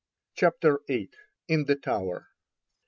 CHAPTER 0.33 0.81
VIII. 0.87 1.11
IN 1.47 1.65
THE 1.65 1.75
TOWER. 1.75 2.29